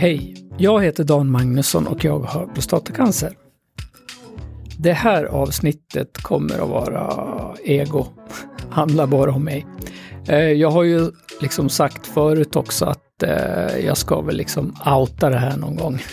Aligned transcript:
Hej, 0.00 0.34
jag 0.58 0.84
heter 0.84 1.04
Dan 1.04 1.30
Magnusson 1.30 1.86
och 1.86 2.04
jag 2.04 2.18
har 2.18 2.46
prostatacancer. 2.46 3.32
Det 4.78 4.92
här 4.92 5.24
avsnittet 5.24 6.18
kommer 6.22 6.58
att 6.58 6.68
vara 6.68 7.54
ego, 7.64 8.06
handlar 8.70 9.06
bara 9.06 9.32
om 9.32 9.44
mig. 9.44 9.66
Eh, 10.28 10.38
jag 10.38 10.70
har 10.70 10.82
ju 10.82 11.10
liksom 11.40 11.68
sagt 11.68 12.06
förut 12.06 12.56
också 12.56 12.84
att 12.84 13.22
eh, 13.22 13.86
jag 13.86 13.96
ska 13.96 14.20
väl 14.20 14.36
liksom 14.36 14.76
outa 14.86 15.30
det 15.30 15.38
här 15.38 15.56
någon 15.56 15.76
gång. 15.76 15.98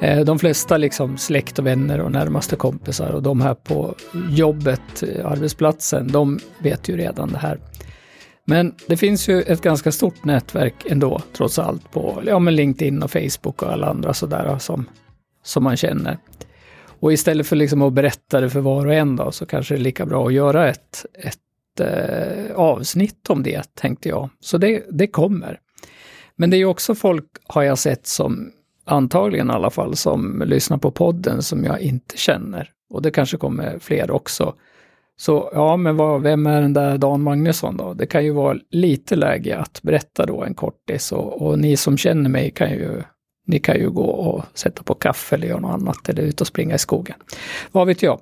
Eh, 0.00 0.24
de 0.24 0.38
flesta 0.38 0.76
liksom 0.76 1.18
släkt 1.18 1.58
och 1.58 1.66
vänner 1.66 2.00
och 2.00 2.12
närmaste 2.12 2.56
kompisar 2.56 3.10
och 3.10 3.22
de 3.22 3.40
här 3.40 3.54
på 3.54 3.94
jobbet, 4.30 5.02
arbetsplatsen, 5.24 6.12
de 6.12 6.38
vet 6.58 6.88
ju 6.88 6.96
redan 6.96 7.32
det 7.32 7.38
här. 7.38 7.58
Men 8.50 8.74
det 8.86 8.96
finns 8.96 9.28
ju 9.28 9.42
ett 9.42 9.60
ganska 9.60 9.92
stort 9.92 10.24
nätverk 10.24 10.74
ändå, 10.86 11.20
trots 11.32 11.58
allt, 11.58 11.90
på 11.92 12.22
ja, 12.26 12.38
men 12.38 12.56
LinkedIn 12.56 13.02
och 13.02 13.10
Facebook 13.10 13.62
och 13.62 13.72
alla 13.72 13.86
andra 13.86 14.14
sådär 14.14 14.58
som, 14.58 14.88
som 15.42 15.64
man 15.64 15.76
känner. 15.76 16.18
Och 17.00 17.12
istället 17.12 17.46
för 17.46 17.56
liksom 17.56 17.82
att 17.82 17.92
berätta 17.92 18.40
det 18.40 18.50
för 18.50 18.60
var 18.60 18.86
och 18.86 18.94
en 18.94 19.16
då, 19.16 19.32
så 19.32 19.46
kanske 19.46 19.74
det 19.74 19.80
är 19.80 19.82
lika 19.82 20.06
bra 20.06 20.26
att 20.26 20.32
göra 20.32 20.68
ett, 20.68 21.06
ett 21.14 21.80
eh, 21.80 22.56
avsnitt 22.56 23.30
om 23.30 23.42
det, 23.42 23.74
tänkte 23.74 24.08
jag. 24.08 24.28
Så 24.40 24.58
det, 24.58 24.84
det 24.90 25.06
kommer. 25.06 25.60
Men 26.36 26.50
det 26.50 26.56
är 26.56 26.58
ju 26.58 26.64
också 26.64 26.94
folk, 26.94 27.26
har 27.46 27.62
jag 27.62 27.78
sett, 27.78 28.06
som 28.06 28.52
antagligen 28.84 29.50
i 29.50 29.52
alla 29.52 29.70
fall, 29.70 29.96
som 29.96 30.42
lyssnar 30.46 30.78
på 30.78 30.90
podden 30.90 31.42
som 31.42 31.64
jag 31.64 31.80
inte 31.80 32.16
känner. 32.16 32.70
Och 32.90 33.02
det 33.02 33.10
kanske 33.10 33.36
kommer 33.36 33.78
fler 33.78 34.10
också. 34.10 34.54
Så 35.20 35.50
ja, 35.52 35.76
men 35.76 35.96
vad, 35.96 36.22
vem 36.22 36.46
är 36.46 36.60
den 36.60 36.72
där 36.72 36.98
Dan 36.98 37.22
Magnusson 37.22 37.76
då? 37.76 37.94
Det 37.94 38.06
kan 38.06 38.24
ju 38.24 38.32
vara 38.32 38.58
lite 38.70 39.16
läge 39.16 39.58
att 39.58 39.82
berätta 39.82 40.26
då 40.26 40.42
en 40.42 40.54
kortis 40.54 41.12
och, 41.12 41.42
och 41.42 41.58
ni 41.58 41.76
som 41.76 41.96
känner 41.96 42.30
mig 42.30 42.50
kan 42.50 42.70
ju 42.70 43.02
ni 43.46 43.58
kan 43.58 43.76
ju 43.76 43.90
gå 43.90 44.04
och 44.04 44.44
sätta 44.54 44.82
på 44.82 44.94
kaffe 44.94 45.36
eller 45.36 45.46
göra 45.46 45.60
något 45.60 45.70
annat 45.70 46.08
eller 46.08 46.22
ut 46.22 46.40
och 46.40 46.46
springa 46.46 46.74
i 46.74 46.78
skogen. 46.78 47.16
Vad 47.72 47.86
vet 47.86 48.02
jag? 48.02 48.20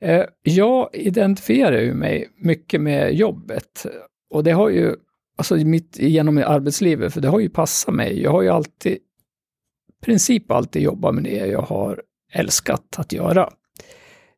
Eh, 0.00 0.24
jag 0.42 0.88
identifierar 0.92 1.80
ju 1.80 1.94
mig 1.94 2.28
mycket 2.36 2.80
med 2.80 3.14
jobbet 3.14 3.86
och 4.30 4.44
det 4.44 4.50
har 4.50 4.68
ju, 4.68 4.94
alltså 5.38 5.56
mitt, 5.56 5.98
genom 5.98 6.38
arbetslivet, 6.38 7.12
för 7.12 7.20
det 7.20 7.28
har 7.28 7.40
ju 7.40 7.48
passat 7.48 7.94
mig. 7.94 8.22
Jag 8.22 8.30
har 8.30 8.42
ju 8.42 8.48
alltid, 8.48 8.92
i 8.92 10.04
princip 10.04 10.50
alltid 10.50 10.82
jobbat 10.82 11.14
med 11.14 11.24
det 11.24 11.46
jag 11.46 11.62
har 11.62 12.02
älskat 12.32 12.94
att 12.98 13.12
göra. 13.12 13.50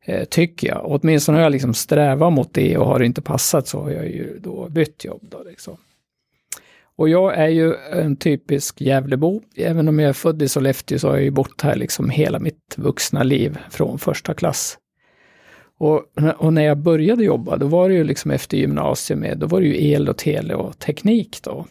Eh, 0.09 0.25
tycker 0.25 0.67
jag. 0.67 0.85
Och 0.85 0.99
åtminstone 1.03 1.37
har 1.37 1.43
jag 1.43 1.51
liksom 1.51 1.73
strävat 1.73 2.33
mot 2.33 2.53
det 2.53 2.77
och 2.77 2.85
har 2.85 2.99
det 2.99 3.05
inte 3.05 3.21
passat 3.21 3.67
så 3.67 3.81
har 3.81 3.89
jag 3.91 4.07
ju 4.07 4.39
då 4.39 4.69
bytt 4.69 5.05
jobb. 5.05 5.21
Då 5.21 5.43
liksom. 5.43 5.77
Och 6.95 7.09
jag 7.09 7.37
är 7.37 7.47
ju 7.47 7.73
en 7.91 8.15
typisk 8.15 8.81
Gävlebo. 8.81 9.41
Även 9.55 9.87
om 9.87 9.99
jag 9.99 10.09
är 10.09 10.13
född 10.13 10.41
i 10.41 10.47
Sollefteå 10.47 10.99
så 10.99 11.07
har 11.07 11.15
jag 11.15 11.23
ju 11.23 11.31
bott 11.31 11.61
här 11.61 11.75
liksom 11.75 12.09
hela 12.09 12.39
mitt 12.39 12.75
vuxna 12.77 13.23
liv 13.23 13.57
från 13.69 13.99
första 13.99 14.33
klass. 14.33 14.77
Och, 15.77 16.03
och, 16.37 16.53
när 16.53 16.61
jag 16.65 16.77
började 16.77 17.23
jobba, 17.23 17.57
då 17.57 17.67
var 17.67 17.89
det 17.89 17.95
ju 17.95 18.03
liksom 18.03 18.31
efter 18.31 18.57
gymnasiet 18.57 19.19
med, 19.19 19.37
då 19.37 19.47
var 19.47 19.61
det 19.61 19.67
ju 19.67 19.91
el 19.91 20.09
och 20.09 20.17
tele 20.17 20.55
och 20.55 20.79
teknik 20.79 21.39
då. 21.43 21.65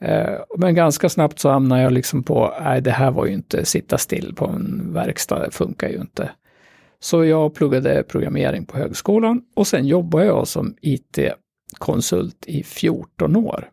Eh, 0.00 0.34
men 0.58 0.74
ganska 0.74 1.08
snabbt 1.08 1.38
så 1.38 1.48
hamnade 1.48 1.82
jag 1.82 1.92
liksom 1.92 2.22
på, 2.22 2.54
nej 2.60 2.80
det 2.80 2.90
här 2.90 3.10
var 3.10 3.26
ju 3.26 3.32
inte 3.32 3.64
sitta 3.64 3.98
still 3.98 4.34
på 4.34 4.46
en 4.46 4.92
verkstad, 4.92 5.38
det 5.38 5.50
funkar 5.50 5.88
ju 5.88 5.96
inte. 5.96 6.30
Så 7.00 7.24
jag 7.24 7.54
pluggade 7.54 8.02
programmering 8.02 8.66
på 8.66 8.78
högskolan 8.78 9.42
och 9.56 9.66
sen 9.66 9.86
jobbade 9.86 10.24
jag 10.24 10.48
som 10.48 10.76
IT-konsult 10.80 12.44
i 12.46 12.62
14 12.62 13.36
år. 13.36 13.70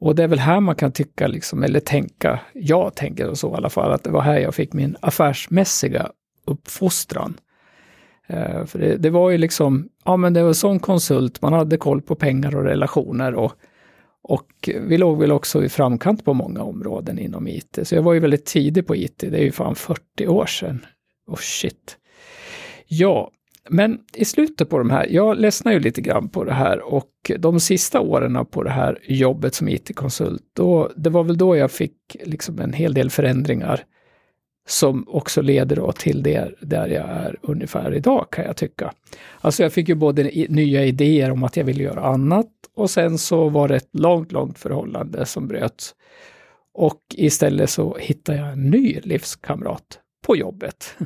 Och 0.00 0.14
det 0.14 0.22
är 0.22 0.28
väl 0.28 0.38
här 0.38 0.60
man 0.60 0.74
kan 0.74 0.92
tycka, 0.92 1.26
liksom, 1.26 1.62
eller 1.62 1.80
tänka, 1.80 2.40
jag 2.52 2.94
tänker 2.94 3.34
så 3.34 3.50
i 3.50 3.54
alla 3.54 3.70
fall, 3.70 3.92
att 3.92 4.04
det 4.04 4.10
var 4.10 4.20
här 4.20 4.38
jag 4.38 4.54
fick 4.54 4.72
min 4.72 4.96
affärsmässiga 5.00 6.10
uppfostran. 6.44 7.36
Eh, 8.26 8.64
för 8.64 8.78
det, 8.78 8.96
det, 8.96 9.10
var 9.10 9.30
ju 9.30 9.38
liksom, 9.38 9.88
ja 10.04 10.16
men 10.16 10.32
det 10.32 10.42
var 10.42 10.52
sån 10.52 10.80
konsult, 10.80 11.42
man 11.42 11.52
hade 11.52 11.76
koll 11.76 12.02
på 12.02 12.14
pengar 12.14 12.56
och 12.56 12.64
relationer 12.64 13.34
och, 13.34 13.52
och 14.22 14.70
vi 14.80 14.98
låg 14.98 15.18
väl 15.18 15.32
också 15.32 15.64
i 15.64 15.68
framkant 15.68 16.24
på 16.24 16.34
många 16.34 16.62
områden 16.62 17.18
inom 17.18 17.48
IT. 17.48 17.78
Så 17.82 17.94
jag 17.94 18.02
var 18.02 18.12
ju 18.12 18.20
väldigt 18.20 18.46
tidig 18.46 18.86
på 18.86 18.96
IT, 18.96 19.18
det 19.18 19.38
är 19.38 19.44
ju 19.44 19.52
fan 19.52 19.74
40 19.74 20.26
år 20.26 20.46
sedan. 20.46 20.86
Oh 21.26 21.38
shit. 21.40 21.98
Ja, 22.86 23.30
men 23.68 23.98
i 24.14 24.24
slutet 24.24 24.70
på 24.70 24.78
de 24.78 24.90
här, 24.90 25.06
jag 25.10 25.38
ledsnar 25.38 25.72
ju 25.72 25.80
lite 25.80 26.00
grann 26.00 26.28
på 26.28 26.44
det 26.44 26.52
här 26.52 26.94
och 26.94 27.10
de 27.38 27.60
sista 27.60 28.00
åren 28.00 28.46
på 28.46 28.62
det 28.62 28.70
här 28.70 28.98
jobbet 29.02 29.54
som 29.54 29.68
IT-konsult, 29.68 30.42
då, 30.52 30.92
det 30.96 31.10
var 31.10 31.24
väl 31.24 31.38
då 31.38 31.56
jag 31.56 31.70
fick 31.70 32.16
liksom 32.24 32.60
en 32.60 32.72
hel 32.72 32.94
del 32.94 33.10
förändringar 33.10 33.84
som 34.66 35.04
också 35.08 35.42
leder 35.42 35.76
då 35.76 35.92
till 35.92 36.22
det 36.22 36.54
där 36.60 36.88
jag 36.88 37.08
är 37.08 37.36
ungefär 37.42 37.94
idag 37.94 38.26
kan 38.30 38.44
jag 38.44 38.56
tycka. 38.56 38.92
Alltså 39.40 39.62
jag 39.62 39.72
fick 39.72 39.88
ju 39.88 39.94
både 39.94 40.22
nya 40.48 40.84
idéer 40.84 41.30
om 41.30 41.44
att 41.44 41.56
jag 41.56 41.64
ville 41.64 41.82
göra 41.82 42.04
annat 42.04 42.50
och 42.76 42.90
sen 42.90 43.18
så 43.18 43.48
var 43.48 43.68
det 43.68 43.76
ett 43.76 43.88
långt, 43.92 44.32
långt 44.32 44.58
förhållande 44.58 45.26
som 45.26 45.48
bröts. 45.48 45.94
Och 46.74 47.00
istället 47.14 47.70
så 47.70 47.96
hittade 48.00 48.38
jag 48.38 48.52
en 48.52 48.70
ny 48.70 49.00
livskamrat 49.02 50.00
på 50.24 50.36
jobbet. 50.36 50.96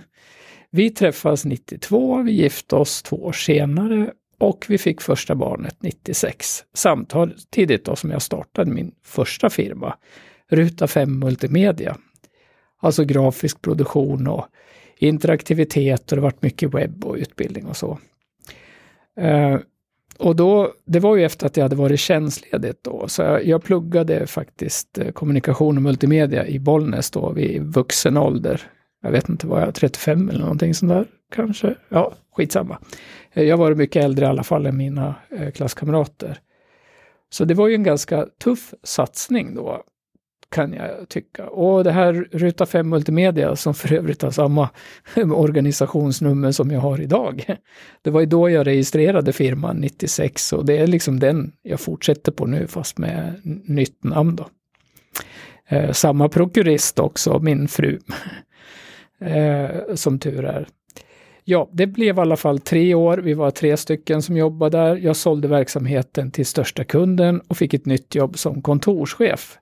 Vi 0.70 0.90
träffades 0.90 1.44
92, 1.44 2.22
vi 2.22 2.32
gifte 2.32 2.76
oss 2.76 3.02
två 3.02 3.16
år 3.16 3.32
senare 3.32 4.12
och 4.38 4.66
vi 4.68 4.78
fick 4.78 5.00
första 5.00 5.34
barnet 5.34 5.76
96. 5.80 6.64
Samtidigt 6.74 7.84
då 7.84 7.96
som 7.96 8.10
jag 8.10 8.22
startade 8.22 8.70
min 8.70 8.92
första 9.04 9.50
firma, 9.50 9.94
Ruta 10.50 10.86
5 10.86 11.18
Multimedia. 11.18 11.96
Alltså 12.80 13.04
grafisk 13.04 13.62
produktion 13.62 14.26
och 14.26 14.46
interaktivitet 14.98 16.12
och 16.12 16.16
det 16.16 16.22
varit 16.22 16.42
mycket 16.42 16.74
webb 16.74 17.04
och 17.04 17.14
utbildning 17.14 17.66
och 17.66 17.76
så. 17.76 17.98
Uh, 19.20 19.58
och 20.18 20.36
då, 20.36 20.72
det 20.84 21.00
var 21.00 21.16
ju 21.16 21.24
efter 21.24 21.46
att 21.46 21.56
jag 21.56 21.64
hade 21.64 21.76
varit 21.76 22.00
tjänstledigt 22.00 22.84
då, 22.84 23.08
så 23.08 23.22
jag, 23.22 23.46
jag 23.46 23.62
pluggade 23.62 24.26
faktiskt 24.26 24.98
eh, 24.98 25.10
kommunikation 25.10 25.76
och 25.76 25.82
multimedia 25.82 26.46
i 26.46 26.58
Bollnäs 26.58 27.10
då 27.10 27.32
vid 27.32 27.62
vuxen 27.62 28.16
ålder 28.16 28.62
jag 29.02 29.10
vet 29.10 29.28
inte 29.28 29.46
vad 29.46 29.62
jag, 29.62 29.74
35 29.74 30.28
eller 30.28 30.40
någonting 30.40 30.74
sånt 30.74 30.90
där 30.90 31.06
kanske. 31.32 31.74
Ja, 31.88 32.12
skitsamma. 32.36 32.78
Eh, 33.32 33.44
jag 33.44 33.56
var 33.56 33.74
mycket 33.74 34.04
äldre 34.04 34.24
i 34.24 34.28
alla 34.28 34.42
fall 34.42 34.66
än 34.66 34.76
mina 34.76 35.14
eh, 35.30 35.50
klasskamrater. 35.50 36.38
Så 37.30 37.44
det 37.44 37.54
var 37.54 37.68
ju 37.68 37.74
en 37.74 37.82
ganska 37.82 38.26
tuff 38.44 38.74
satsning 38.82 39.54
då, 39.54 39.82
kan 40.50 40.72
jag 40.72 41.08
tycka. 41.08 41.46
Och 41.46 41.84
det 41.84 41.92
här 41.92 42.28
Ruta 42.32 42.66
5 42.66 42.88
Multimedia, 42.88 43.56
som 43.56 43.74
för 43.74 43.92
övrigt 43.92 44.22
har 44.22 44.30
samma 44.30 44.68
organisationsnummer 45.16 46.52
som 46.52 46.70
jag 46.70 46.80
har 46.80 47.00
idag. 47.00 47.56
Det 48.02 48.10
var 48.10 48.20
ju 48.20 48.26
då 48.26 48.50
jag 48.50 48.66
registrerade 48.66 49.32
firman 49.32 49.76
96 49.76 50.52
och 50.52 50.66
det 50.66 50.78
är 50.78 50.86
liksom 50.86 51.20
den 51.20 51.52
jag 51.62 51.80
fortsätter 51.80 52.32
på 52.32 52.46
nu, 52.46 52.66
fast 52.66 52.98
med 52.98 53.40
nytt 53.64 54.04
namn 54.04 54.36
då. 54.36 54.48
Eh, 55.68 55.92
samma 55.92 56.28
prokurist 56.28 56.98
också, 56.98 57.38
min 57.38 57.68
fru 57.68 57.98
eh, 59.20 59.94
som 59.94 60.18
tur 60.18 60.44
är. 60.44 60.68
Ja, 61.44 61.68
det 61.72 61.86
blev 61.86 62.16
i 62.16 62.20
alla 62.20 62.36
fall 62.36 62.58
tre 62.58 62.94
år. 62.94 63.18
Vi 63.18 63.34
var 63.34 63.50
tre 63.50 63.76
stycken 63.76 64.22
som 64.22 64.36
jobbade 64.36 64.78
där. 64.78 64.96
Jag 64.96 65.16
sålde 65.16 65.48
verksamheten 65.48 66.30
till 66.30 66.46
största 66.46 66.84
kunden 66.84 67.40
och 67.48 67.56
fick 67.56 67.74
ett 67.74 67.86
nytt 67.86 68.14
jobb 68.14 68.38
som 68.38 68.62
kontorschef. 68.62 69.58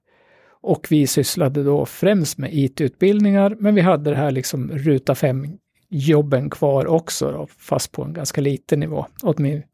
Och 0.60 0.86
vi 0.90 1.06
sysslade 1.06 1.62
då 1.62 1.86
främst 1.86 2.38
med 2.38 2.50
IT-utbildningar, 2.54 3.56
men 3.58 3.74
vi 3.74 3.80
hade 3.80 4.10
det 4.10 4.16
här 4.16 4.30
liksom 4.30 4.70
ruta 4.70 5.14
fem 5.14 5.46
jobben 5.88 6.50
kvar 6.50 6.86
också, 6.86 7.32
då, 7.32 7.46
fast 7.58 7.92
på 7.92 8.02
en 8.02 8.12
ganska 8.12 8.40
liten 8.40 8.80
nivå. 8.80 9.06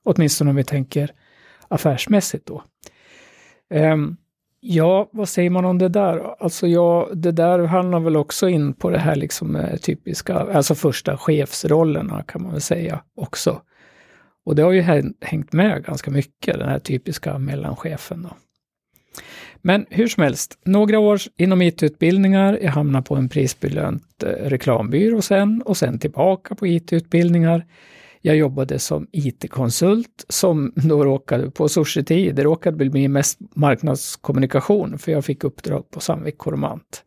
åtminstone 0.04 0.50
om 0.50 0.56
vi 0.56 0.64
tänker 0.64 1.10
affärsmässigt 1.68 2.46
då. 2.46 2.62
Um, 3.74 4.16
Ja, 4.64 5.08
vad 5.12 5.28
säger 5.28 5.50
man 5.50 5.64
om 5.64 5.78
det 5.78 5.88
där? 5.88 6.42
Alltså 6.42 6.66
ja, 6.66 7.08
det 7.12 7.32
där 7.32 7.58
handlar 7.58 8.00
väl 8.00 8.16
också 8.16 8.48
in 8.48 8.74
på 8.74 8.90
det 8.90 8.98
här 8.98 9.16
liksom 9.16 9.56
eh, 9.56 9.76
typiska, 9.76 10.34
alltså 10.34 10.74
första 10.74 11.16
chefsrollerna 11.16 12.22
kan 12.22 12.42
man 12.42 12.52
väl 12.52 12.60
säga 12.60 13.02
också. 13.16 13.62
Och 14.44 14.56
det 14.56 14.62
har 14.62 14.72
ju 14.72 15.10
hängt 15.20 15.52
med 15.52 15.84
ganska 15.84 16.10
mycket, 16.10 16.58
den 16.58 16.68
här 16.68 16.78
typiska 16.78 17.38
mellanchefen. 17.38 18.22
Då. 18.22 18.36
Men 19.56 19.86
hur 19.90 20.08
som 20.08 20.22
helst, 20.22 20.58
några 20.64 20.98
år 20.98 21.20
inom 21.36 21.62
IT-utbildningar, 21.62 22.58
jag 22.62 22.72
hamnade 22.72 23.04
på 23.04 23.16
en 23.16 23.28
prisbelönt 23.28 24.22
eh, 24.22 24.28
reklambyrå 24.28 25.22
sen 25.22 25.62
och 25.62 25.76
sen 25.76 25.98
tillbaka 25.98 26.54
på 26.54 26.66
IT-utbildningar. 26.66 27.66
Jag 28.24 28.36
jobbade 28.36 28.78
som 28.78 29.06
IT-konsult 29.12 30.24
som 30.28 30.72
då 30.76 31.04
råkade 31.04 31.50
på 31.50 31.68
Society, 31.68 32.32
det 32.32 32.44
råkade 32.44 32.76
bli 32.76 33.08
mest 33.08 33.38
marknadskommunikation 33.54 34.98
för 34.98 35.12
jag 35.12 35.24
fick 35.24 35.44
uppdrag 35.44 35.90
på 35.90 36.00
Sandvik 36.00 36.38
Coromant. 36.38 37.04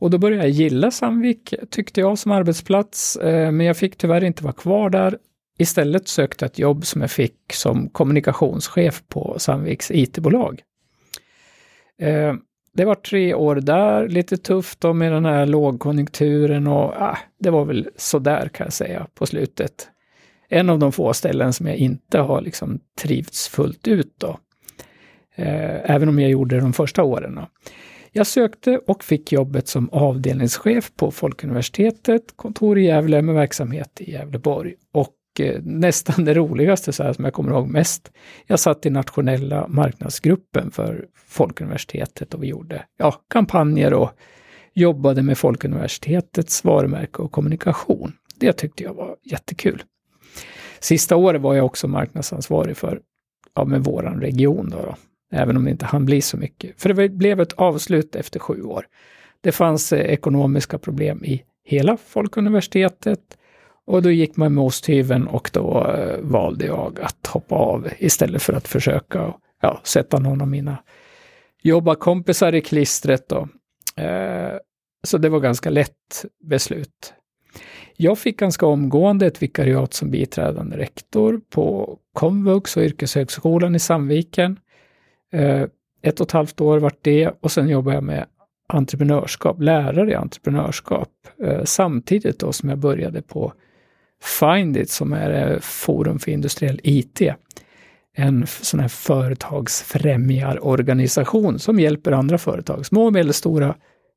Och 0.00 0.10
då 0.10 0.18
började 0.18 0.42
jag 0.42 0.50
gilla 0.50 0.90
Sandvik, 0.90 1.54
tyckte 1.70 2.00
jag, 2.00 2.18
som 2.18 2.32
arbetsplats, 2.32 3.16
eh, 3.16 3.52
men 3.52 3.66
jag 3.66 3.76
fick 3.76 3.96
tyvärr 3.96 4.24
inte 4.24 4.44
vara 4.44 4.52
kvar 4.52 4.90
där. 4.90 5.18
Istället 5.58 6.08
sökte 6.08 6.44
jag 6.44 6.50
ett 6.50 6.58
jobb 6.58 6.86
som 6.86 7.00
jag 7.00 7.10
fick 7.10 7.52
som 7.52 7.88
kommunikationschef 7.88 9.02
på 9.08 9.38
Sandviks 9.38 9.90
IT-bolag. 9.90 10.62
Eh, 12.00 12.34
det 12.74 12.84
var 12.84 12.94
tre 12.94 13.34
år 13.34 13.56
där, 13.56 14.08
lite 14.08 14.36
tufft 14.36 14.80
då 14.80 14.92
med 14.92 15.12
den 15.12 15.24
här 15.24 15.46
lågkonjunkturen 15.46 16.66
och 16.66 17.02
ah, 17.02 17.18
det 17.38 17.50
var 17.50 17.64
väl 17.64 17.88
sådär 17.96 18.48
kan 18.48 18.66
jag 18.66 18.72
säga 18.72 19.06
på 19.14 19.26
slutet. 19.26 19.88
En 20.48 20.70
av 20.70 20.78
de 20.78 20.92
få 20.92 21.12
ställen 21.12 21.52
som 21.52 21.66
jag 21.66 21.76
inte 21.76 22.18
har 22.18 22.40
liksom 22.40 22.80
trivts 23.00 23.48
fullt 23.48 23.88
ut 23.88 24.14
då. 24.18 24.38
Eh, 25.34 25.90
även 25.90 26.08
om 26.08 26.18
jag 26.18 26.30
gjorde 26.30 26.56
det 26.56 26.60
de 26.60 26.72
första 26.72 27.02
åren. 27.02 27.34
Då. 27.34 27.48
Jag 28.12 28.26
sökte 28.26 28.78
och 28.86 29.04
fick 29.04 29.32
jobbet 29.32 29.68
som 29.68 29.88
avdelningschef 29.92 30.92
på 30.96 31.10
Folkuniversitetet, 31.10 32.22
kontor 32.36 32.78
i 32.78 32.84
Gävle 32.84 33.22
med 33.22 33.34
verksamhet 33.34 34.00
i 34.00 34.12
Gävleborg. 34.12 34.74
Och 34.92 35.14
eh, 35.40 35.60
nästan 35.62 36.24
det 36.24 36.34
roligaste 36.34 36.92
så 36.92 37.02
här, 37.02 37.12
som 37.12 37.24
jag 37.24 37.34
kommer 37.34 37.50
ihåg 37.50 37.68
mest, 37.68 38.12
jag 38.46 38.60
satt 38.60 38.86
i 38.86 38.90
nationella 38.90 39.68
marknadsgruppen 39.68 40.70
för 40.70 41.06
Folkuniversitetet 41.28 42.34
och 42.34 42.42
vi 42.42 42.46
gjorde 42.46 42.84
ja, 42.96 43.14
kampanjer 43.30 43.94
och 43.94 44.10
jobbade 44.74 45.22
med 45.22 45.38
Folkuniversitetets 45.38 46.64
varumärke 46.64 47.22
och 47.22 47.32
kommunikation. 47.32 48.12
Det 48.36 48.52
tyckte 48.52 48.82
jag 48.82 48.94
var 48.94 49.16
jättekul. 49.24 49.82
Sista 50.80 51.16
året 51.16 51.40
var 51.40 51.54
jag 51.54 51.66
också 51.66 51.88
marknadsansvarig 51.88 52.76
för 52.76 53.00
ja, 53.54 53.64
med 53.64 53.84
våran 53.84 54.20
region. 54.20 54.70
Då, 54.70 54.76
då 54.76 54.94
Även 55.32 55.56
om 55.56 55.64
det 55.64 55.70
inte 55.70 55.86
hann 55.86 56.04
bli 56.04 56.20
så 56.20 56.36
mycket. 56.36 56.80
För 56.80 56.94
det 56.94 57.08
blev 57.08 57.40
ett 57.40 57.52
avslut 57.52 58.16
efter 58.16 58.40
sju 58.40 58.62
år. 58.62 58.86
Det 59.40 59.52
fanns 59.52 59.92
eh, 59.92 60.00
ekonomiska 60.00 60.78
problem 60.78 61.24
i 61.24 61.42
hela 61.64 61.96
Folkuniversitetet 61.96 63.20
och 63.86 64.02
då 64.02 64.10
gick 64.10 64.36
man 64.36 64.54
med 64.54 64.64
osthyveln 64.64 65.26
och 65.26 65.50
då 65.52 65.86
eh, 65.94 66.20
valde 66.20 66.66
jag 66.66 67.00
att 67.00 67.26
hoppa 67.26 67.54
av 67.54 67.88
istället 67.98 68.42
för 68.42 68.52
att 68.52 68.68
försöka 68.68 69.34
ja, 69.60 69.80
sätta 69.84 70.18
någon 70.18 70.40
av 70.40 70.48
mina 70.48 70.78
jobbarkompisar 71.62 72.54
i 72.54 72.60
klistret. 72.60 73.28
Då. 73.28 73.48
Eh, 74.02 74.52
så 75.02 75.18
det 75.18 75.28
var 75.28 75.40
ganska 75.40 75.70
lätt 75.70 76.24
beslut. 76.44 77.14
Jag 78.00 78.18
fick 78.18 78.38
ganska 78.38 78.66
omgående 78.66 79.26
ett 79.26 79.42
vikariat 79.42 79.94
som 79.94 80.10
biträdande 80.10 80.76
rektor 80.76 81.40
på 81.50 81.98
Komvux 82.12 82.76
och 82.76 82.82
Yrkeshögskolan 82.82 83.74
i 83.74 83.78
Sandviken. 83.78 84.58
Eh, 85.32 85.62
ett 86.02 86.20
och 86.20 86.26
ett 86.26 86.32
halvt 86.32 86.60
år 86.60 86.78
vart 86.78 86.98
det 87.02 87.30
och 87.40 87.52
sen 87.52 87.68
jobbade 87.68 87.96
jag 87.96 88.04
med 88.04 88.26
entreprenörskap, 88.68 89.60
lärare 89.60 90.10
i 90.10 90.14
entreprenörskap. 90.14 91.08
Eh, 91.42 91.64
samtidigt 91.64 92.38
då 92.38 92.52
som 92.52 92.68
jag 92.68 92.78
började 92.78 93.22
på 93.22 93.52
Findit 94.40 94.90
som 94.90 95.12
är 95.12 95.52
eh, 95.52 95.58
Forum 95.60 96.18
för 96.18 96.30
industriell 96.30 96.80
IT. 96.82 97.20
En 98.14 98.46
sån 98.46 98.80
här 98.80 98.88
företagsfrämjarorganisation 98.88 101.58
som 101.58 101.80
hjälper 101.80 102.12
andra 102.12 102.38
företag, 102.38 102.86
små 102.86 103.06
och 103.06 103.12
medelstora 103.12 103.74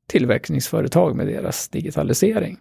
tillverkningsföretag 0.08 1.16
med 1.16 1.26
deras 1.26 1.68
digitalisering. 1.68 2.58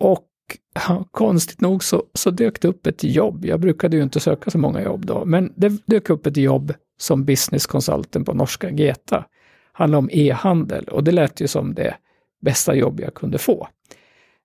Och 0.00 0.28
ja, 0.74 1.04
konstigt 1.10 1.60
nog 1.60 1.84
så, 1.84 2.02
så 2.14 2.30
dök 2.30 2.60
det 2.60 2.68
upp 2.68 2.86
ett 2.86 3.04
jobb. 3.04 3.44
Jag 3.44 3.60
brukade 3.60 3.96
ju 3.96 4.02
inte 4.02 4.20
söka 4.20 4.50
så 4.50 4.58
många 4.58 4.82
jobb 4.82 5.06
då, 5.06 5.24
men 5.24 5.52
det 5.56 5.86
dök 5.86 6.10
upp 6.10 6.26
ett 6.26 6.36
jobb 6.36 6.74
som 7.00 7.24
business 7.24 7.66
consultant 7.66 8.26
på 8.26 8.34
norska 8.34 8.70
Geta. 8.70 9.24
Handlade 9.72 9.98
om 9.98 10.10
e-handel 10.12 10.84
och 10.84 11.04
det 11.04 11.12
lät 11.12 11.40
ju 11.40 11.48
som 11.48 11.74
det 11.74 11.94
bästa 12.42 12.74
jobb 12.74 13.00
jag 13.00 13.14
kunde 13.14 13.38
få. 13.38 13.68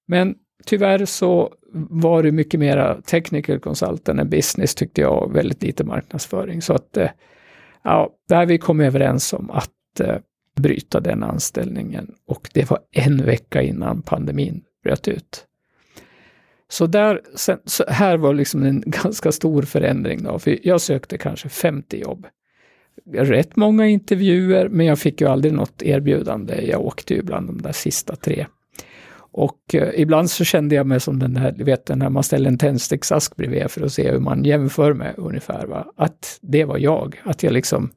Men 0.08 0.36
tyvärr 0.66 1.06
så 1.06 1.54
var 1.90 2.24
det 2.24 2.32
mycket 2.32 2.60
mera 2.60 3.02
technical 3.02 3.60
consultant 3.60 4.20
än 4.20 4.30
business 4.30 4.76
tyckte 4.76 5.02
jag, 5.02 5.24
och 5.24 5.36
väldigt 5.36 5.64
lite 5.64 5.84
marknadsföring. 5.84 6.62
Så 6.62 6.74
att 6.74 6.98
eh, 6.98 7.10
ja, 7.84 8.10
där 8.30 8.46
vi 8.46 8.58
kom 8.58 8.80
överens 8.80 9.34
om 9.34 9.52
att 9.52 10.00
eh, 10.00 10.18
bryta 10.56 11.00
den 11.00 11.24
anställningen 11.24 12.16
och 12.28 12.50
det 12.54 12.70
var 12.70 12.80
en 12.92 13.26
vecka 13.26 13.62
innan 13.62 14.02
pandemin 14.02 14.64
bröt 14.88 15.08
ut. 15.08 15.46
Så, 16.70 16.88
där, 16.88 17.22
sen, 17.36 17.60
så 17.66 17.84
här 17.88 18.18
var 18.18 18.34
liksom 18.34 18.64
en 18.64 18.84
ganska 18.86 19.32
stor 19.32 19.62
förändring 19.62 20.24
då, 20.24 20.40
för 20.40 20.68
jag 20.68 20.82
sökte 20.82 21.18
kanske 21.18 21.50
50 21.50 22.02
jobb 22.02 22.28
rätt 23.14 23.56
många 23.56 23.88
intervjuer, 23.88 24.70
men 24.70 24.86
jag 24.86 25.00
fick 25.00 25.22
ju 25.22 25.28
aldrig 25.28 25.54
något 25.54 25.82
erbjudande. 25.82 26.62
Jag 26.62 26.82
åkte 26.82 27.14
ju 27.14 27.22
bland 27.22 27.48
de 27.48 27.62
där 27.62 27.72
sista 27.72 28.16
tre. 28.16 28.46
Och 29.32 29.76
eh, 29.76 29.90
ibland 29.96 30.30
så 30.30 30.44
kände 30.44 30.76
jag 30.76 30.88
mig 30.88 31.00
som 31.00 31.20
den 31.20 31.34
där, 31.34 31.52
du 31.52 31.64
vet, 31.64 31.90
när 31.90 32.10
man 32.10 32.24
ställer 32.24 32.50
en 32.50 32.58
tändsticksask 32.58 33.36
bredvid 33.36 33.72
för 33.72 33.86
att 33.86 33.94
se 33.94 34.12
hur 34.12 34.20
man 34.20 34.44
jämför 34.44 34.94
med 34.94 35.14
ungefär. 35.18 35.66
Va? 35.66 35.94
Att 35.98 36.40
det 36.42 36.66
var 36.66 36.78
jag. 36.78 37.22
Att 37.24 37.44
jag 37.44 37.54
liksom, 37.54 37.90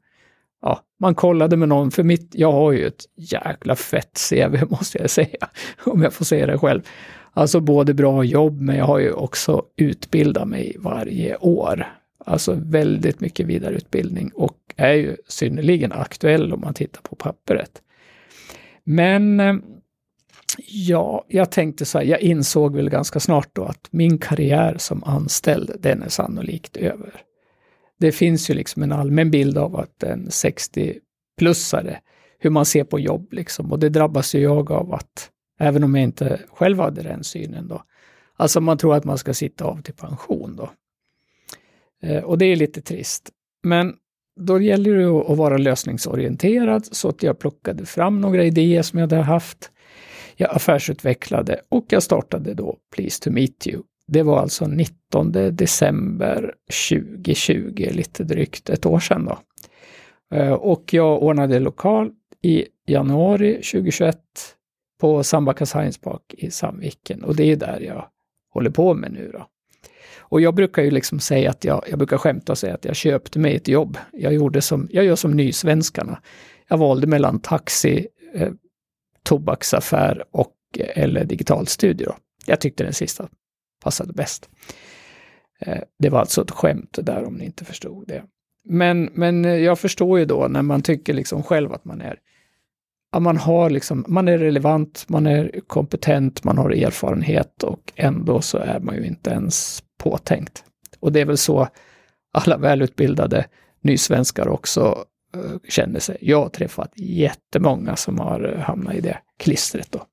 ja, 0.61 0.79
man 0.99 1.15
kollade 1.15 1.57
med 1.57 1.69
någon, 1.69 1.91
för 1.91 2.03
mitt, 2.03 2.29
jag 2.33 2.51
har 2.51 2.71
ju 2.71 2.87
ett 2.87 3.05
jäkla 3.15 3.75
fett 3.75 4.19
CV 4.29 4.65
måste 4.69 4.97
jag 4.97 5.09
säga, 5.09 5.49
om 5.83 6.01
jag 6.01 6.13
får 6.13 6.25
säga 6.25 6.45
det 6.45 6.57
själv. 6.57 6.81
Alltså 7.33 7.59
både 7.59 7.93
bra 7.93 8.23
jobb, 8.23 8.61
men 8.61 8.77
jag 8.77 8.85
har 8.85 8.99
ju 8.99 9.11
också 9.11 9.65
utbildat 9.77 10.47
mig 10.47 10.75
varje 10.79 11.37
år. 11.37 11.87
Alltså 12.25 12.57
väldigt 12.65 13.19
mycket 13.19 13.45
vidareutbildning 13.45 14.31
och 14.35 14.57
är 14.75 14.93
ju 14.93 15.15
synnerligen 15.27 15.91
aktuell 15.91 16.53
om 16.53 16.61
man 16.61 16.73
tittar 16.73 17.01
på 17.01 17.15
pappret. 17.15 17.81
Men 18.83 19.39
eh, 19.39 19.55
ja, 20.67 21.25
jag 21.27 21.51
tänkte 21.51 21.85
så 21.85 21.97
här, 21.97 22.05
jag 22.05 22.21
insåg 22.21 22.75
väl 22.75 22.89
ganska 22.89 23.19
snart 23.19 23.49
då 23.53 23.63
att 23.63 23.87
min 23.91 24.17
karriär 24.17 24.75
som 24.77 25.03
anställd, 25.03 25.71
den 25.79 26.01
är 26.03 26.09
sannolikt 26.09 26.77
över. 26.77 27.21
Det 28.01 28.11
finns 28.11 28.49
ju 28.49 28.53
liksom 28.53 28.83
en 28.83 28.91
allmän 28.91 29.31
bild 29.31 29.57
av 29.57 29.75
att 29.75 30.03
en 30.03 30.27
60-plussare, 30.27 31.97
hur 32.39 32.49
man 32.49 32.65
ser 32.65 32.83
på 32.83 32.99
jobb 32.99 33.33
liksom, 33.33 33.71
och 33.71 33.79
det 33.79 33.89
drabbas 33.89 34.35
ju 34.35 34.39
jag 34.39 34.71
av 34.71 34.93
att, 34.93 35.29
även 35.59 35.83
om 35.83 35.95
jag 35.95 36.03
inte 36.03 36.39
själv 36.53 36.79
hade 36.79 37.01
den 37.01 37.23
synen 37.23 37.67
då, 37.67 37.83
alltså 38.35 38.61
man 38.61 38.77
tror 38.77 38.95
att 38.95 39.03
man 39.03 39.17
ska 39.17 39.33
sitta 39.33 39.65
av 39.65 39.81
till 39.81 39.93
pension 39.93 40.55
då. 40.55 40.71
Eh, 42.03 42.23
och 42.23 42.37
det 42.37 42.45
är 42.45 42.55
lite 42.55 42.81
trist. 42.81 43.29
Men 43.63 43.93
då 44.39 44.61
gäller 44.61 44.95
det 44.95 45.31
att 45.31 45.37
vara 45.37 45.57
lösningsorienterad 45.57 46.85
så 46.85 47.09
att 47.09 47.23
jag 47.23 47.39
plockade 47.39 47.85
fram 47.85 48.21
några 48.21 48.43
idéer 48.43 48.81
som 48.81 48.99
jag 48.99 49.09
hade 49.09 49.23
haft. 49.23 49.71
Jag 50.35 50.55
affärsutvecklade 50.55 51.61
och 51.69 51.85
jag 51.89 52.03
startade 52.03 52.53
då 52.53 52.77
Please 52.95 53.23
to 53.23 53.31
meet 53.31 53.67
you. 53.67 53.83
Det 54.13 54.23
var 54.23 54.39
alltså 54.39 54.67
19 54.67 55.31
december 55.31 56.53
2020, 56.89 57.87
lite 57.91 58.23
drygt 58.23 58.69
ett 58.69 58.85
år 58.85 58.99
sedan 58.99 59.25
då. 59.25 59.39
Eh, 60.37 60.53
och 60.53 60.93
jag 60.93 61.23
ordnade 61.23 61.59
lokal 61.59 62.11
i 62.41 62.65
januari 62.87 63.53
2021 63.53 64.17
på 65.01 65.23
Sandbacka 65.23 65.65
Science 65.65 65.99
Park 65.99 66.33
i 66.37 66.51
Sandviken 66.51 67.23
och 67.23 67.35
det 67.35 67.43
är 67.43 67.55
där 67.55 67.79
jag 67.79 68.07
håller 68.53 68.69
på 68.69 68.93
med 68.93 69.11
nu 69.11 69.31
då. 69.33 69.47
Och 70.19 70.41
jag 70.41 70.55
brukar 70.55 70.81
ju 70.83 70.91
liksom 70.91 71.19
säga 71.19 71.49
att 71.49 71.63
jag, 71.63 71.83
jag 71.89 71.97
brukar 71.97 72.17
skämta 72.17 72.51
och 72.51 72.57
säga 72.57 72.73
att 72.73 72.85
jag 72.85 72.95
köpte 72.95 73.39
mig 73.39 73.55
ett 73.55 73.67
jobb. 73.67 73.97
Jag 74.11 74.33
gjorde 74.33 74.61
som, 74.61 74.87
jag 74.91 75.05
gör 75.05 75.15
som 75.15 75.31
nysvenskarna. 75.31 76.21
Jag 76.67 76.77
valde 76.77 77.07
mellan 77.07 77.39
taxi, 77.39 78.07
eh, 78.33 78.51
tobaksaffär 79.23 80.23
och 80.31 80.55
eh, 80.77 81.03
eller 81.03 81.25
digitalstudio. 81.25 82.03
studio. 82.05 82.13
Jag 82.45 82.61
tyckte 82.61 82.83
den 82.83 82.93
sista 82.93 83.27
passade 83.81 84.13
bäst. 84.13 84.49
Eh, 85.59 85.81
det 85.99 86.09
var 86.09 86.19
alltså 86.19 86.41
ett 86.41 86.51
skämt 86.51 86.99
där 87.01 87.23
om 87.23 87.33
ni 87.33 87.45
inte 87.45 87.65
förstod 87.65 88.07
det. 88.07 88.23
Men, 88.63 89.09
men 89.13 89.45
eh, 89.45 89.55
jag 89.55 89.79
förstår 89.79 90.19
ju 90.19 90.25
då 90.25 90.47
när 90.47 90.61
man 90.61 90.81
tycker 90.81 91.13
liksom 91.13 91.43
själv 91.43 91.73
att 91.73 91.85
man 91.85 92.01
är 92.01 92.19
att 93.11 93.21
man, 93.21 93.37
har 93.37 93.69
liksom, 93.69 94.05
man 94.07 94.27
är 94.27 94.37
relevant, 94.37 95.05
man 95.07 95.27
är 95.27 95.59
kompetent, 95.67 96.43
man 96.43 96.57
har 96.57 96.69
erfarenhet 96.69 97.63
och 97.63 97.93
ändå 97.95 98.41
så 98.41 98.57
är 98.57 98.79
man 98.79 98.95
ju 98.95 99.05
inte 99.05 99.29
ens 99.29 99.83
påtänkt. 99.97 100.63
Och 100.99 101.11
det 101.11 101.21
är 101.21 101.25
väl 101.25 101.37
så 101.37 101.67
alla 102.33 102.57
välutbildade 102.57 103.45
nysvenskar 103.81 104.47
också 104.47 105.05
eh, 105.35 105.69
känner 105.69 105.99
sig. 105.99 106.17
Jag 106.21 106.41
har 106.41 106.49
träffat 106.49 106.91
jättemånga 106.95 107.95
som 107.95 108.19
har 108.19 108.63
hamnat 108.65 108.95
i 108.95 109.01
det 109.01 109.17
klistret. 109.39 109.91
Då. 109.91 110.05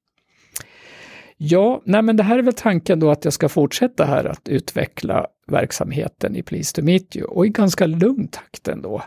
Ja, 1.40 1.82
nej 1.84 2.02
men 2.02 2.16
det 2.16 2.22
här 2.22 2.38
är 2.38 2.42
väl 2.42 2.54
tanken 2.54 3.00
då 3.00 3.10
att 3.10 3.24
jag 3.24 3.32
ska 3.32 3.48
fortsätta 3.48 4.04
här 4.04 4.24
att 4.24 4.48
utveckla 4.48 5.26
verksamheten 5.46 6.36
i 6.36 6.42
Please 6.42 6.74
to 6.74 6.82
Meet 6.82 7.16
You 7.16 7.26
och 7.26 7.46
i 7.46 7.48
ganska 7.48 7.86
lugn 7.86 8.28
takt 8.28 8.68
ändå. 8.68 9.02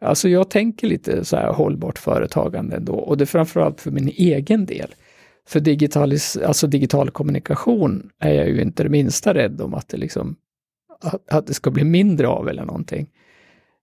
Alltså 0.00 0.28
jag 0.28 0.50
tänker 0.50 0.86
lite 0.86 1.24
så 1.24 1.36
här 1.36 1.52
hållbart 1.52 1.98
företagande 1.98 2.76
ändå 2.76 2.94
och 2.94 3.16
det 3.16 3.24
är 3.24 3.26
framförallt 3.26 3.80
för 3.80 3.90
min 3.90 4.08
egen 4.08 4.66
del. 4.66 4.94
För 5.48 5.60
digitalis, 5.60 6.36
alltså 6.36 6.66
digital 6.66 7.10
kommunikation 7.10 8.10
är 8.18 8.34
jag 8.34 8.48
ju 8.48 8.62
inte 8.62 8.82
det 8.82 8.88
minsta 8.88 9.34
rädd 9.34 9.60
om 9.60 9.74
att 9.74 9.88
det, 9.88 9.96
liksom, 9.96 10.36
att, 11.00 11.32
att 11.32 11.46
det 11.46 11.54
ska 11.54 11.70
bli 11.70 11.84
mindre 11.84 12.28
av 12.28 12.48
eller 12.48 12.64
någonting. 12.64 13.06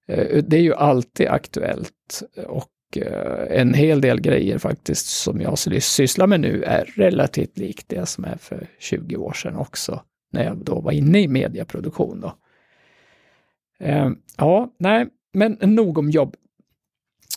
Eh, 0.08 0.44
det 0.44 0.58
är 0.58 0.62
ju 0.62 0.74
alltid 0.74 1.28
aktuellt 1.28 2.24
och 2.48 2.70
Eh, 2.98 3.60
en 3.60 3.74
hel 3.74 4.02
del 4.02 4.22
grejer 4.22 4.58
faktiskt 4.58 5.06
som 5.06 5.42
jag 5.42 5.58
sysslar 5.84 6.28
med 6.28 6.40
nu 6.40 6.64
är 6.64 6.86
relativt 6.96 7.58
likt 7.58 7.90
det 7.90 8.06
som 8.06 8.26
är 8.26 8.38
för 8.38 8.68
20 8.80 9.16
år 9.16 9.34
sedan 9.34 9.56
också, 9.56 10.02
när 10.32 10.44
jag 10.44 10.58
då 10.58 10.82
var 10.82 10.92
inne 10.92 11.20
i 11.20 11.28
medieproduktion. 11.28 12.22
Då. 12.22 12.34
Eh, 13.80 14.10
ja, 14.38 14.74
nej, 14.80 15.08
men 15.34 15.58
nog 15.62 15.98
om 15.98 16.10
jobb. 16.10 16.36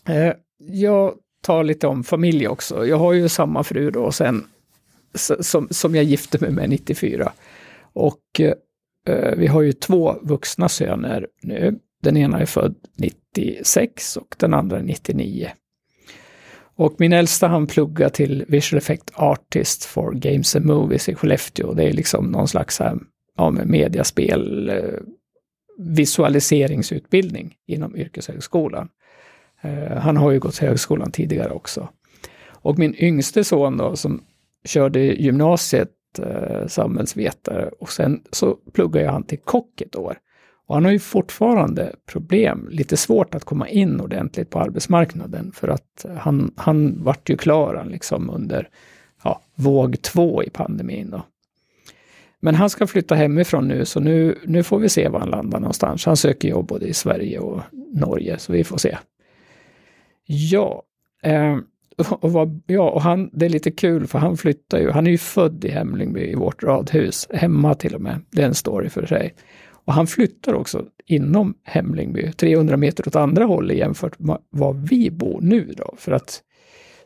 Eh, 0.09 0.33
jag 0.59 1.15
tar 1.43 1.65
lite 1.65 1.87
om 1.87 2.05
familj 2.05 2.49
också. 2.49 2.87
Jag 2.87 2.97
har 2.97 3.13
ju 3.13 3.29
samma 3.29 3.65
fru 3.65 3.91
då 3.91 4.13
sen 4.13 4.47
som, 5.41 5.69
som 5.71 5.95
jag 5.95 6.05
gifte 6.05 6.39
mig 6.41 6.51
med 6.51 6.71
94. 6.71 7.33
Och 7.93 8.41
eh, 8.41 9.35
vi 9.37 9.47
har 9.47 9.63
ju 9.63 9.73
två 9.73 10.17
vuxna 10.23 10.69
söner 10.69 11.27
nu. 11.43 11.79
Den 12.03 12.17
ena 12.17 12.41
är 12.41 12.47
född 12.47 12.75
96 13.37 14.17
och 14.17 14.37
den 14.39 14.55
andra 14.55 14.79
99. 14.79 15.51
Och 16.77 16.95
min 16.99 17.13
äldsta 17.13 17.49
han 17.49 17.67
pluggar 17.67 18.09
till 18.09 18.45
Visual 18.49 18.79
Effect 18.79 19.11
Artist 19.15 19.85
for 19.85 20.13
Games 20.13 20.57
and 20.57 20.65
Movies 20.65 21.09
i 21.09 21.15
Skellefteå. 21.15 21.75
Det 21.75 21.85
är 21.85 21.93
liksom 21.93 22.27
någon 22.27 22.49
slags 22.49 22.79
här, 22.79 22.99
ja, 23.37 23.51
mediaspel, 23.51 24.69
eh, 24.69 25.01
visualiseringsutbildning 25.79 27.55
inom 27.67 27.97
yrkeshögskolan. 27.97 28.89
Eh, 29.61 29.97
han 29.97 30.17
har 30.17 30.31
ju 30.31 30.39
gått 30.39 30.59
högskolan 30.59 31.11
tidigare 31.11 31.51
också. 31.51 31.89
Och 32.49 32.79
min 32.79 32.95
yngste 32.95 33.45
son 33.45 33.77
då, 33.77 33.97
som 33.97 34.23
körde 34.65 35.01
gymnasiet 35.01 35.93
samhällsvetare 36.67 37.71
och 37.81 37.93
sen 37.93 38.23
så 38.31 38.55
pluggade 38.73 39.09
han 39.09 39.23
till 39.23 39.39
kock 39.39 39.81
ett 39.81 39.97
år. 39.97 40.19
Och 40.67 40.75
han 40.75 40.85
har 40.85 40.93
ju 40.93 40.99
fortfarande 40.99 41.93
problem, 42.07 42.69
lite 42.71 42.97
svårt 42.97 43.35
att 43.35 43.45
komma 43.45 43.69
in 43.69 44.01
ordentligt 44.01 44.51
på 44.51 44.61
arbetsmarknaden 44.61 45.53
för 45.53 45.69
att 45.69 46.07
han, 46.19 46.55
han 46.57 47.05
vart 47.05 47.31
ju 47.31 47.37
klar 47.37 47.87
liksom 47.91 48.31
under 48.31 48.69
ja, 49.25 49.41
våg 49.55 50.03
två 50.03 50.43
i 50.43 50.51
pandemin. 50.51 51.11
Då. 51.11 51.23
Men 52.41 52.55
han 52.55 52.71
ska 52.71 52.87
flytta 52.87 53.15
hemifrån 53.15 53.69
nu, 53.69 53.85
så 53.85 54.01
nu, 54.01 54.39
nu 54.45 54.63
får 54.63 54.79
vi 54.79 54.89
se 54.89 55.09
var 55.09 55.21
han 55.21 55.31
landar 55.31 55.61
någonstans. 55.61 56.07
Han 56.07 56.17
söker 56.17 56.49
jobb 56.49 56.67
både 56.67 56.87
i 56.87 56.93
Sverige 56.95 57.39
och 57.39 57.61
Norge, 57.93 58.39
så 58.39 58.53
vi 58.53 58.65
får 58.65 58.79
se. 58.79 58.99
Ja, 60.27 60.83
eh, 61.23 61.57
och, 61.97 62.33
vad, 62.33 62.63
ja, 62.67 62.91
och 62.91 63.03
han, 63.03 63.31
det 63.33 63.47
är 63.47 63.51
lite 63.51 63.71
kul 63.71 64.07
för 64.07 64.19
han 64.19 64.37
flyttar 64.37 64.79
ju, 64.79 64.91
han 64.91 65.07
är 65.07 65.11
ju 65.11 65.19
född 65.19 65.65
i 65.65 65.69
Hemlingby 65.69 66.21
i 66.21 66.35
vårt 66.35 66.63
radhus, 66.63 67.29
hemma 67.31 67.75
till 67.75 67.95
och 67.95 68.01
med. 68.01 68.21
Det 68.31 68.43
är 68.43 68.47
en 68.47 68.55
story 68.55 68.89
för 68.89 69.07
sig. 69.07 69.35
Och 69.87 69.93
han 69.93 70.07
flyttar 70.07 70.55
också 70.55 70.85
inom 71.07 71.55
Hemlingby, 71.63 72.33
300 72.33 72.77
meter 72.77 73.09
åt 73.09 73.17
andra 73.17 73.45
hållet 73.45 73.77
jämfört 73.77 74.19
med 74.19 74.39
var 74.51 74.73
vi 74.73 75.11
bor 75.11 75.41
nu 75.43 75.75
då. 75.77 75.95
För 75.99 76.13
att 76.13 76.43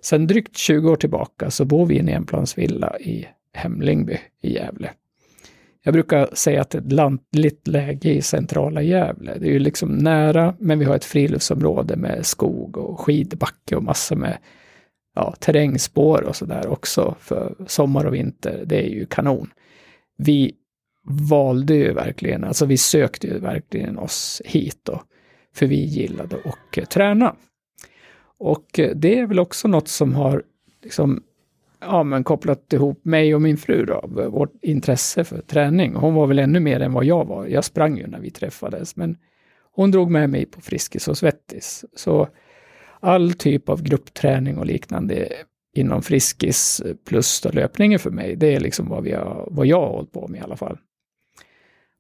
sen 0.01 0.27
drygt 0.27 0.57
20 0.57 0.91
år 0.91 0.97
tillbaka 0.97 1.51
så 1.51 1.65
bor 1.65 1.87
vi 1.87 1.95
i 1.95 1.99
en 1.99 2.09
enplansvilla 2.09 2.99
i 2.99 3.27
Hemlingby 3.55 4.19
i 4.43 4.55
Gävle. 4.55 4.91
Jag 5.83 5.95
brukar 5.95 6.29
säga 6.33 6.61
att 6.61 6.71
det 6.71 6.79
är 6.79 6.83
ett 6.83 6.93
lantligt 6.93 7.69
läge 7.69 8.13
i 8.13 8.23
centrala 8.23 8.83
Gävle. 8.83 9.39
Det 9.39 9.47
är 9.47 9.53
ju 9.53 9.59
liksom 9.59 9.91
nära, 9.97 10.55
men 10.59 10.79
vi 10.79 10.85
har 10.85 10.97
ett 10.97 11.05
friluftsområde 11.05 11.97
med 11.97 12.27
skog 12.27 12.77
och 12.77 13.01
skidbacke 13.01 13.77
och 13.77 13.83
massor 13.83 14.17
med 14.17 14.39
ja, 15.15 15.35
terrängspår 15.41 16.23
och 16.23 16.37
sådär 16.37 16.67
också 16.67 17.15
för 17.21 17.55
sommar 17.67 18.05
och 18.05 18.15
vinter. 18.15 18.63
Det 18.67 18.87
är 18.87 18.89
ju 18.89 19.07
kanon. 19.07 19.51
Vi 20.17 20.55
valde 21.05 21.75
ju 21.75 21.93
verkligen, 21.93 22.45
alltså 22.45 22.67
vi 22.67 22.77
sökte 22.77 23.27
ju 23.27 23.39
verkligen 23.39 23.99
oss 23.99 24.43
hit 24.45 24.79
då, 24.83 25.03
för 25.55 25.67
vi 25.67 25.85
gillade 25.85 26.37
att 26.37 26.79
eh, 26.79 26.85
träna. 26.85 27.37
Och 28.39 28.79
eh, 28.79 28.91
det 28.97 29.19
är 29.19 29.27
väl 29.27 29.39
också 29.39 29.69
något 29.69 29.89
som 29.89 30.15
har 30.15 30.43
liksom, 30.83 31.23
ja, 31.81 32.03
men 32.03 32.25
kopplat 32.25 32.73
ihop 32.73 33.05
mig 33.05 33.35
och 33.35 33.43
min 33.43 33.57
fru 33.57 33.85
då, 33.85 34.05
vårt 34.31 34.53
intresse 34.63 35.25
för 35.25 35.41
träning. 35.41 35.95
Hon 35.95 36.15
var 36.15 36.27
väl 36.27 36.39
ännu 36.39 36.61
mer 36.61 36.81
än 36.81 36.93
vad 36.93 37.05
jag 37.05 37.25
var. 37.25 37.47
Jag 37.47 37.65
sprang 37.65 37.99
ju 37.99 38.07
när 38.07 38.21
vi 38.21 38.31
träffades, 38.31 38.97
men 38.97 39.17
hon 39.73 39.91
drog 39.91 40.11
med 40.11 40.31
mig 40.31 40.47
på 40.47 40.61
Friskis 40.61 41.09
och 41.09 41.19
Svettis. 41.19 41.85
Så 41.97 42.29
all 43.01 43.33
typ 43.33 43.69
av 43.69 43.83
gruppträning 43.83 44.59
och 44.59 44.67
liknande 44.67 45.29
inom 45.77 46.03
Friskis 46.03 46.81
eh, 46.81 46.95
plus 47.09 47.45
löpningen 47.53 47.99
för 47.99 48.11
mig, 48.11 48.37
det 48.37 48.55
är 48.55 48.61
liksom 48.61 48.89
vad, 48.89 49.05
vi 49.05 49.13
har, 49.13 49.49
vad 49.51 49.67
jag 49.67 49.81
har 49.81 49.89
hållit 49.89 50.13
på 50.13 50.29
med 50.29 50.41
i 50.41 50.45
alla 50.45 50.57
fall. 50.57 50.79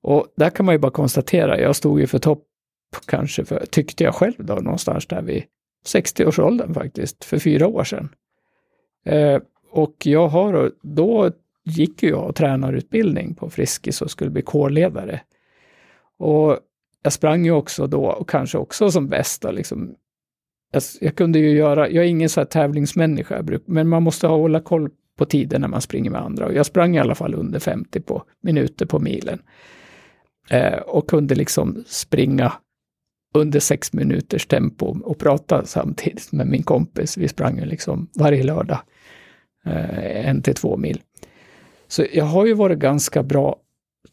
Och 0.02 0.26
där 0.36 0.50
kan 0.50 0.66
man 0.66 0.74
ju 0.74 0.78
bara 0.78 0.92
konstatera, 0.92 1.60
jag 1.60 1.76
stod 1.76 2.00
ju 2.00 2.06
för 2.06 2.18
topp 2.18 2.46
kanske, 3.06 3.44
för, 3.44 3.66
tyckte 3.66 4.04
jag 4.04 4.14
själv 4.14 4.34
då, 4.38 4.54
någonstans 4.54 5.06
där 5.06 5.22
vid 5.22 5.44
60-årsåldern 5.86 6.74
faktiskt, 6.74 7.24
för 7.24 7.38
fyra 7.38 7.66
år 7.66 7.84
sedan. 7.84 8.08
Eh, 9.06 9.40
och 9.70 10.06
jag 10.06 10.28
har, 10.28 10.72
då 10.82 11.30
gick 11.64 12.02
ju 12.02 12.08
jag 12.08 12.34
tränarutbildning 12.34 13.34
på 13.34 13.50
Friskis 13.50 14.02
och 14.02 14.10
skulle 14.10 14.30
bli 14.30 14.42
kårledare. 14.42 15.20
Och 16.18 16.58
jag 17.02 17.12
sprang 17.12 17.44
ju 17.44 17.52
också 17.52 17.86
då, 17.86 18.06
och 18.06 18.28
kanske 18.28 18.58
också 18.58 18.90
som 18.90 19.08
bäst, 19.08 19.44
liksom, 19.52 19.94
jag, 20.72 20.82
jag, 21.00 21.16
kunde 21.16 21.38
ju 21.38 21.50
göra, 21.50 21.90
jag 21.90 22.04
är 22.04 22.08
ingen 22.08 22.28
så 22.28 22.40
här 22.40 22.44
tävlingsmänniska, 22.44 23.44
men 23.66 23.88
man 23.88 24.02
måste 24.02 24.26
hålla 24.26 24.60
koll 24.60 24.90
på 25.16 25.24
tiden 25.24 25.60
när 25.60 25.68
man 25.68 25.80
springer 25.80 26.10
med 26.10 26.20
andra. 26.20 26.46
Och 26.46 26.54
jag 26.54 26.66
sprang 26.66 26.96
i 26.96 26.98
alla 26.98 27.14
fall 27.14 27.34
under 27.34 27.58
50 27.58 28.00
på 28.00 28.22
minuter 28.42 28.86
på 28.86 28.98
milen. 28.98 29.42
Eh, 30.50 30.78
och 30.78 31.08
kunde 31.08 31.34
liksom 31.34 31.84
springa 31.86 32.52
under 33.34 33.60
sex 33.60 33.92
minuters 33.92 34.46
tempo 34.46 34.98
och 35.04 35.18
prata 35.18 35.64
samtidigt 35.64 36.32
med 36.32 36.46
min 36.46 36.62
kompis. 36.62 37.16
Vi 37.16 37.28
sprang 37.28 37.58
ju 37.58 37.64
liksom 37.64 38.08
varje 38.14 38.42
lördag 38.42 38.78
eh, 39.66 40.28
en 40.28 40.42
till 40.42 40.54
två 40.54 40.76
mil. 40.76 41.00
Så 41.88 42.04
jag 42.12 42.24
har 42.24 42.46
ju 42.46 42.54
varit 42.54 42.78
ganska 42.78 43.22
bra 43.22 43.56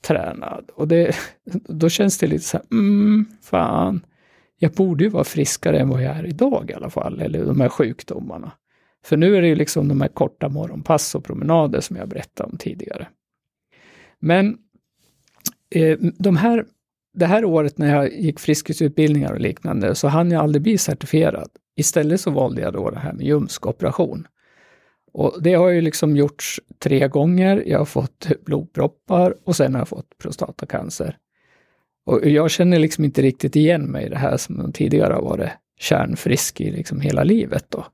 tränad 0.02 0.70
och 0.76 0.88
det, 0.88 1.16
då 1.68 1.90
känns 1.90 2.18
det 2.18 2.28
lite 2.28 2.44
så 2.44 2.58
här, 2.58 2.66
mm, 2.72 3.26
fan, 3.42 4.06
jag 4.60 4.72
borde 4.72 5.04
ju 5.04 5.10
vara 5.10 5.24
friskare 5.24 5.80
än 5.80 5.90
vad 5.90 6.04
jag 6.04 6.18
är 6.18 6.26
idag 6.26 6.70
i 6.72 6.74
alla 6.74 6.90
fall, 6.90 7.22
eller 7.22 7.46
de 7.46 7.62
här 7.62 7.70
sjukdomarna. 7.70 8.52
För 9.06 9.18
nu 9.18 9.38
är 9.38 9.42
det 9.42 9.48
ju 9.48 9.56
liksom 9.56 9.88
de 9.88 10.02
här 10.02 10.08
korta 10.08 10.50
morgonpass 10.50 11.16
och 11.16 11.24
promenader 11.24 11.82
som 11.82 11.96
jag 11.96 12.10
berättade 12.10 12.50
om 12.50 12.58
tidigare. 12.58 13.08
Men 14.20 14.58
Eh, 15.70 15.98
de 16.00 16.38
här, 16.38 16.66
det 17.14 17.26
här 17.26 17.46
året 17.46 17.78
när 17.78 17.96
jag 17.96 18.14
gick 18.14 18.40
friskisutbildningar 18.40 19.32
och 19.32 19.40
liknande 19.40 19.96
så 19.96 20.08
hann 20.08 20.32
jag 20.32 20.44
aldrig 20.44 20.62
bli 20.62 20.78
certifierad. 20.78 21.50
Istället 21.76 22.22
så 22.22 22.32
valde 22.32 22.62
jag 22.62 22.74
då 22.74 22.90
det 22.90 23.00
här 23.00 23.14
med 23.14 23.26
ljumskoperation. 23.26 24.28
Och 25.14 25.44
det 25.44 25.54
har 25.54 25.70
ju 25.70 25.82
liksom 25.82 26.18
gjorts 26.18 26.62
tre 26.80 27.08
gånger. 27.08 27.64
Jag 27.66 27.78
har 27.78 27.86
fått 27.86 28.28
blodproppar 28.46 29.36
och 29.44 29.56
sen 29.56 29.74
har 29.74 29.82
jag 29.82 29.88
fått 29.88 30.18
prostatacancer. 30.18 31.18
Och 32.06 32.26
jag 32.26 32.52
känner 32.52 32.80
liksom 32.80 33.04
inte 33.04 33.22
riktigt 33.22 33.56
igen 33.56 33.84
mig 33.84 34.06
i 34.06 34.10
det 34.10 34.18
här 34.18 34.38
som 34.38 34.72
tidigare 34.74 35.14
har 35.14 35.22
varit 35.22 35.50
kärnfrisk 35.80 36.62
i 36.62 36.72
liksom 36.72 37.02
hela 37.02 37.24
livet. 37.24 37.66
Då. 37.70 37.86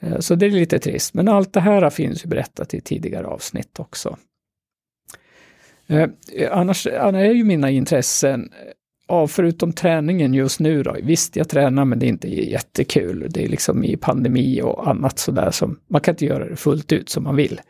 Eh, 0.00 0.18
så 0.18 0.34
det 0.34 0.46
är 0.46 0.50
lite 0.50 0.78
trist, 0.78 1.14
men 1.14 1.28
allt 1.28 1.52
det 1.52 1.60
här 1.60 1.90
finns 1.90 2.24
ju 2.24 2.28
berättat 2.28 2.74
i 2.74 2.80
tidigare 2.80 3.26
avsnitt 3.26 3.80
också. 3.80 4.16
Eh, 5.90 6.08
eh, 6.32 6.58
annars, 6.58 6.86
annars 6.86 7.20
är 7.20 7.32
ju 7.32 7.44
mina 7.44 7.70
intressen, 7.70 8.42
eh, 8.42 8.72
ja, 9.08 9.26
förutom 9.26 9.72
träningen 9.72 10.34
just 10.34 10.60
nu 10.60 10.82
då, 10.82 10.96
visst 11.02 11.36
jag 11.36 11.48
tränar 11.48 11.84
men 11.84 11.98
det 11.98 12.06
är 12.06 12.08
inte 12.08 12.28
jättekul. 12.28 13.26
Det 13.30 13.44
är 13.44 13.48
liksom 13.48 13.84
i 13.84 13.96
pandemi 13.96 14.62
och 14.62 14.88
annat 14.88 15.18
sådär 15.18 15.50
som, 15.50 15.80
man 15.88 16.00
kan 16.00 16.12
inte 16.12 16.26
göra 16.26 16.48
det 16.48 16.56
fullt 16.56 16.92
ut 16.92 17.08
som 17.08 17.24
man 17.24 17.36
vill. 17.36 17.60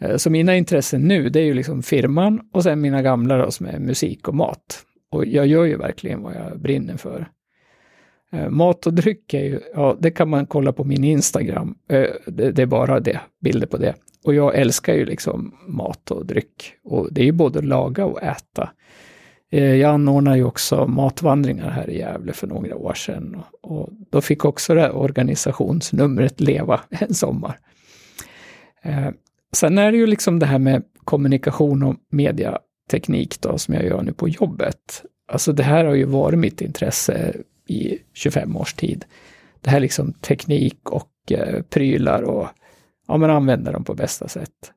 Eh, 0.00 0.16
så 0.16 0.30
mina 0.30 0.56
intressen 0.56 1.08
nu, 1.08 1.28
det 1.28 1.40
är 1.40 1.44
ju 1.44 1.54
liksom 1.54 1.82
firman 1.82 2.40
och 2.52 2.62
sen 2.62 2.80
mina 2.80 3.02
gamla 3.02 3.36
då, 3.36 3.50
som 3.50 3.66
är 3.66 3.78
musik 3.78 4.28
och 4.28 4.34
mat. 4.34 4.84
Och 5.10 5.26
jag 5.26 5.46
gör 5.46 5.64
ju 5.64 5.76
verkligen 5.76 6.22
vad 6.22 6.34
jag 6.34 6.60
brinner 6.60 6.96
för. 6.96 7.28
Eh, 8.32 8.50
mat 8.50 8.86
och 8.86 8.94
dryck 8.94 9.34
är 9.34 9.44
ju, 9.44 9.60
ja, 9.74 9.96
det 10.00 10.10
kan 10.10 10.28
man 10.28 10.46
kolla 10.46 10.72
på 10.72 10.84
min 10.84 11.04
Instagram. 11.04 11.74
Det, 12.26 12.58
är 12.58 12.66
bara 12.66 13.00
det, 13.00 13.20
bilder 13.40 13.66
på 13.66 13.76
det. 13.76 13.94
Och 14.24 14.34
jag 14.34 14.54
älskar 14.54 14.94
ju 14.94 15.04
liksom 15.04 15.54
mat 15.66 16.10
och 16.10 16.26
dryck. 16.26 16.74
Och 16.84 17.08
det 17.12 17.20
är 17.20 17.24
ju 17.24 17.32
både 17.32 17.58
att 17.58 17.64
laga 17.64 18.04
och 18.04 18.22
äta. 18.22 18.70
Eh, 19.50 19.74
jag 19.74 19.94
anordnade 19.94 20.36
ju 20.36 20.44
också 20.44 20.86
matvandringar 20.86 21.70
här 21.70 21.90
i 21.90 21.98
Gävle 21.98 22.32
för 22.32 22.46
några 22.46 22.76
år 22.76 22.94
sedan. 22.94 23.42
Och 23.62 23.88
då 24.10 24.20
fick 24.20 24.44
också 24.44 24.74
det 24.74 24.80
här 24.80 24.96
organisationsnumret 24.96 26.40
leva 26.40 26.80
en 26.90 27.14
sommar. 27.14 27.58
Eh, 28.82 29.08
sen 29.52 29.78
är 29.78 29.92
det 29.92 29.98
ju 29.98 30.06
liksom 30.06 30.38
det 30.38 30.46
här 30.46 30.58
med 30.58 30.82
kommunikation 31.04 31.82
och 31.82 31.96
mediateknik 32.10 33.40
då, 33.40 33.58
som 33.58 33.74
jag 33.74 33.84
gör 33.84 34.02
nu 34.02 34.12
på 34.12 34.28
jobbet. 34.28 35.02
Alltså 35.32 35.52
det 35.52 35.62
här 35.62 35.84
har 35.84 35.94
ju 35.94 36.04
varit 36.04 36.38
mitt 36.38 36.60
intresse 36.60 37.34
i 37.68 37.98
25 38.12 38.56
års 38.56 38.74
tid. 38.74 39.04
Det 39.60 39.70
här 39.70 39.80
liksom 39.80 40.12
teknik 40.12 40.90
och 40.90 41.32
eh, 41.32 41.62
prylar 41.62 42.22
och 42.22 42.48
ja, 43.08 43.16
men 43.16 43.30
använda 43.30 43.72
dem 43.72 43.84
på 43.84 43.94
bästa 43.94 44.28
sätt. 44.28 44.72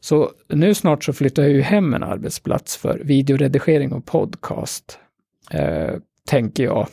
Så 0.00 0.30
nu 0.48 0.74
snart 0.74 1.04
så 1.04 1.12
flyttar 1.12 1.42
jag 1.42 1.52
ju 1.52 1.60
hem 1.60 1.94
en 1.94 2.02
arbetsplats 2.02 2.76
för 2.76 2.98
videoredigering 3.04 3.92
och 3.92 4.04
podcast, 4.04 4.98
eh, 5.50 5.94
tänker 6.26 6.64
jag 6.64 6.88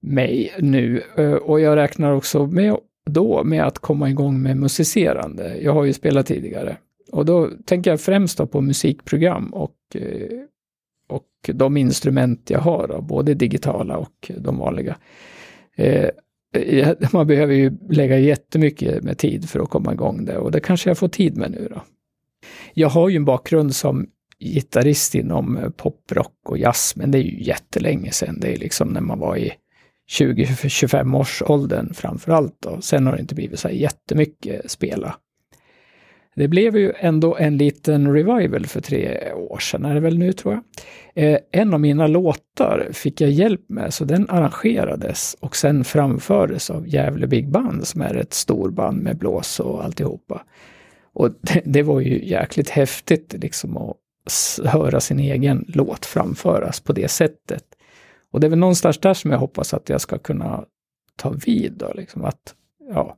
mig 0.00 0.54
nu. 0.58 1.02
Eh, 1.16 1.32
och 1.32 1.60
jag 1.60 1.76
räknar 1.76 2.12
också 2.12 2.46
med 2.46 2.76
då 3.08 3.44
med 3.44 3.64
att 3.64 3.78
komma 3.78 4.10
igång 4.10 4.42
med 4.42 4.56
musicerande. 4.56 5.58
Jag 5.60 5.72
har 5.72 5.84
ju 5.84 5.92
spelat 5.92 6.26
tidigare. 6.26 6.76
Och 7.12 7.24
då 7.24 7.50
tänker 7.64 7.90
jag 7.90 8.00
främst 8.00 8.50
på 8.50 8.60
musikprogram 8.60 9.54
och, 9.54 9.76
eh, 9.94 10.38
och 11.08 11.50
de 11.54 11.76
instrument 11.76 12.50
jag 12.50 12.60
har, 12.60 12.88
då, 12.88 13.00
både 13.00 13.34
digitala 13.34 13.96
och 13.96 14.30
de 14.38 14.58
vanliga. 14.58 14.96
Eh, 15.76 16.10
Eh, 16.54 16.88
man 17.12 17.26
behöver 17.26 17.54
ju 17.54 17.72
lägga 17.90 18.18
jättemycket 18.18 19.02
med 19.04 19.18
tid 19.18 19.50
för 19.50 19.60
att 19.60 19.70
komma 19.70 19.92
igång 19.92 20.24
det 20.24 20.38
och 20.38 20.52
det 20.52 20.60
kanske 20.60 20.90
jag 20.90 20.98
får 20.98 21.08
tid 21.08 21.36
med 21.36 21.50
nu 21.50 21.68
då. 21.70 21.82
Jag 22.74 22.88
har 22.88 23.08
ju 23.08 23.16
en 23.16 23.24
bakgrund 23.24 23.74
som 23.74 24.06
gitarrist 24.40 25.14
inom 25.14 25.56
eh, 25.56 25.70
poprock 25.70 26.36
och 26.44 26.58
jazz, 26.58 26.92
men 26.96 27.10
det 27.10 27.18
är 27.18 27.22
ju 27.22 27.42
jättelänge 27.42 28.12
sedan. 28.12 28.40
Det 28.40 28.52
är 28.52 28.56
liksom 28.56 28.88
när 28.88 29.00
man 29.00 29.18
var 29.18 29.36
i 29.36 29.52
20-25 30.20 31.16
års 31.16 31.42
åldern 31.42 31.94
framför 31.94 32.32
allt. 32.32 32.56
Då. 32.62 32.80
Sen 32.80 33.06
har 33.06 33.12
det 33.12 33.20
inte 33.20 33.34
blivit 33.34 33.58
så 33.58 33.68
här 33.68 33.74
jättemycket 33.74 34.70
spela. 34.70 35.16
Det 36.38 36.48
blev 36.48 36.76
ju 36.76 36.92
ändå 36.98 37.36
en 37.36 37.56
liten 37.56 38.12
revival 38.12 38.66
för 38.66 38.80
tre 38.80 39.32
år 39.32 39.58
sedan, 39.58 39.84
är 39.84 39.94
det 39.94 40.00
väl 40.00 40.18
nu 40.18 40.32
tror 40.32 40.54
jag. 40.54 40.62
Eh, 41.24 41.38
en 41.50 41.74
av 41.74 41.80
mina 41.80 42.06
låtar 42.06 42.88
fick 42.92 43.20
jag 43.20 43.30
hjälp 43.30 43.68
med, 43.68 43.94
så 43.94 44.04
den 44.04 44.30
arrangerades 44.30 45.36
och 45.40 45.56
sen 45.56 45.84
framfördes 45.84 46.70
av 46.70 46.88
Gävle 46.88 47.26
Big 47.26 47.48
Band 47.48 47.86
som 47.86 48.00
är 48.00 48.14
ett 48.14 48.34
storband 48.34 49.02
med 49.02 49.18
blås 49.18 49.60
och 49.60 49.84
alltihopa. 49.84 50.42
Och 51.12 51.30
det, 51.40 51.62
det 51.64 51.82
var 51.82 52.00
ju 52.00 52.28
jäkligt 52.28 52.70
häftigt 52.70 53.34
liksom 53.38 53.76
att 53.76 53.96
höra 54.64 55.00
sin 55.00 55.18
egen 55.18 55.64
låt 55.68 56.06
framföras 56.06 56.80
på 56.80 56.92
det 56.92 57.08
sättet. 57.08 57.64
Och 58.32 58.40
det 58.40 58.46
är 58.46 58.50
väl 58.50 58.58
någonstans 58.58 58.98
där 58.98 59.14
som 59.14 59.30
jag 59.30 59.38
hoppas 59.38 59.74
att 59.74 59.88
jag 59.88 60.00
ska 60.00 60.18
kunna 60.18 60.64
ta 61.16 61.30
vid 61.30 61.72
då, 61.72 61.92
liksom 61.94 62.24
att 62.24 62.54
ja, 62.94 63.16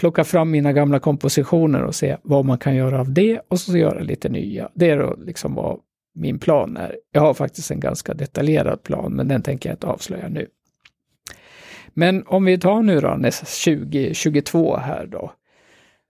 plocka 0.00 0.24
fram 0.24 0.50
mina 0.50 0.72
gamla 0.72 0.98
kompositioner 0.98 1.82
och 1.82 1.94
se 1.94 2.16
vad 2.22 2.44
man 2.44 2.58
kan 2.58 2.74
göra 2.74 3.00
av 3.00 3.12
det 3.12 3.40
och 3.48 3.60
så 3.60 3.78
göra 3.78 4.00
lite 4.00 4.28
nya. 4.28 4.68
Det 4.74 4.90
är 4.90 4.98
då 4.98 5.16
liksom 5.26 5.54
vad 5.54 5.80
min 6.14 6.38
plan 6.38 6.76
är. 6.76 6.96
Jag 7.12 7.20
har 7.20 7.34
faktiskt 7.34 7.70
en 7.70 7.80
ganska 7.80 8.14
detaljerad 8.14 8.82
plan, 8.82 9.12
men 9.12 9.28
den 9.28 9.42
tänker 9.42 9.68
jag 9.68 9.74
inte 9.74 9.86
avslöja 9.86 10.28
nu. 10.28 10.46
Men 11.94 12.26
om 12.26 12.44
vi 12.44 12.58
tar 12.58 12.82
nu 12.82 13.00
då 13.00 13.08
2022 13.08 14.76
här 14.76 15.06
då. 15.06 15.32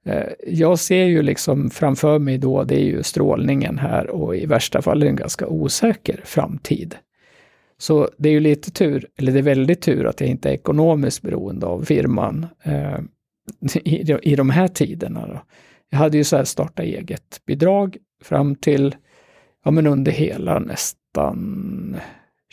Eh, 0.06 0.26
jag 0.46 0.78
ser 0.78 1.04
ju 1.04 1.22
liksom 1.22 1.70
framför 1.70 2.18
mig 2.18 2.38
då, 2.38 2.64
det 2.64 2.74
är 2.74 2.84
ju 2.84 3.02
strålningen 3.02 3.78
här 3.78 4.10
och 4.10 4.36
i 4.36 4.46
värsta 4.46 4.82
fall 4.82 5.02
en 5.02 5.16
ganska 5.16 5.46
osäker 5.46 6.20
framtid. 6.24 6.96
Så 7.78 8.08
det 8.18 8.28
är 8.28 8.32
ju 8.32 8.40
lite 8.40 8.70
tur, 8.70 9.06
eller 9.18 9.32
det 9.32 9.38
är 9.38 9.42
väldigt 9.42 9.82
tur 9.82 10.06
att 10.06 10.20
jag 10.20 10.30
inte 10.30 10.48
är 10.48 10.52
ekonomiskt 10.52 11.22
beroende 11.22 11.66
av 11.66 11.82
firman 11.82 12.46
eh, 12.62 12.98
i, 13.84 14.12
i 14.22 14.36
de 14.36 14.50
här 14.50 14.68
tiderna. 14.68 15.26
Då. 15.26 15.42
Jag 15.90 15.98
hade 15.98 16.16
ju 16.16 16.24
så 16.24 16.36
här 16.36 16.44
starta 16.44 16.82
eget-bidrag 16.82 17.96
fram 18.24 18.54
till, 18.54 18.96
ja 19.64 19.70
men 19.70 19.86
under 19.86 20.12
hela 20.12 20.58
nästan 20.58 21.96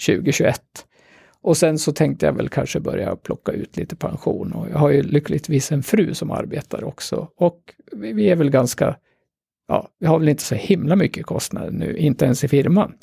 2021. 0.08 0.62
Och 1.42 1.58
sen 1.58 1.80
så 1.80 1.92
tänkte 1.92 2.26
jag 2.26 2.34
väl 2.34 2.50
kanske 2.50 2.80
börja 2.80 3.16
plocka 3.16 3.52
ut 3.52 3.78
lite 3.78 3.96
pension 3.96 4.54
och 4.54 4.70
jag 4.70 4.78
har 4.78 4.90
ju 4.90 5.04
lyckligtvis 5.04 5.72
en 5.72 5.84
fru 5.84 6.14
som 6.14 6.32
arbetar 6.32 6.84
också 6.84 7.30
och 7.36 7.74
vi, 7.92 8.14
vi 8.14 8.30
är 8.30 8.36
väl 8.36 8.50
ganska, 8.50 8.98
ja, 9.68 9.90
vi 10.00 10.08
har 10.08 10.20
väl 10.20 10.30
inte 10.30 10.44
så 10.44 10.56
himla 10.56 10.96
mycket 10.96 11.26
kostnader 11.26 11.72
nu, 11.72 11.98
inte 11.98 12.26
ens 12.26 12.44
i 12.44 12.48
firman. 12.48 12.94